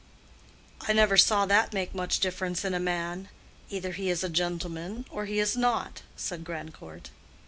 [0.87, 3.29] "I never saw that make much difference in a man.
[3.69, 7.11] Either he is a gentleman, or he is not," said Grandcourt.